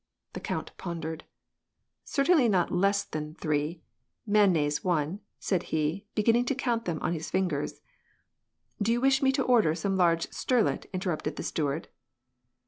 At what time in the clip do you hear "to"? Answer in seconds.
6.45-6.55, 9.33-9.43